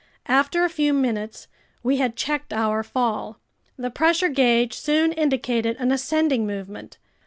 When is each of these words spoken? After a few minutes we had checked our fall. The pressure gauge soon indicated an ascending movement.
After 0.25 0.65
a 0.65 0.69
few 0.71 0.93
minutes 0.93 1.47
we 1.83 1.97
had 1.97 2.15
checked 2.15 2.51
our 2.53 2.81
fall. 2.81 3.39
The 3.77 3.91
pressure 3.91 4.29
gauge 4.29 4.73
soon 4.73 5.11
indicated 5.13 5.77
an 5.77 5.91
ascending 5.91 6.47
movement. 6.47 6.97